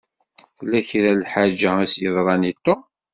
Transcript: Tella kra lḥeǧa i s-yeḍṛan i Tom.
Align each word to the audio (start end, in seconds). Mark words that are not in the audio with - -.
Tella 0.57 0.79
kra 0.89 1.11
lḥeǧa 1.19 1.71
i 1.83 1.87
s-yeḍṛan 1.93 2.43
i 2.51 2.53
Tom. 2.65 2.81